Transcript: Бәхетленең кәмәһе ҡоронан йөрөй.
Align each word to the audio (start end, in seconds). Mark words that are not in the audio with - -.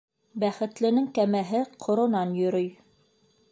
Бәхетленең 0.43 1.09
кәмәһе 1.19 1.61
ҡоронан 1.87 2.35
йөрөй. 2.41 2.73